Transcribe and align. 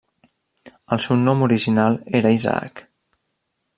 El 0.95 1.03
seu 1.05 1.19
nom 1.25 1.45
original 1.47 1.99
era 2.21 2.33
Isaac. 2.39 2.83